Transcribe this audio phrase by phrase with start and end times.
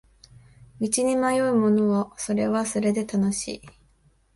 [0.79, 3.61] 道に迷うのもそれはそれで楽しい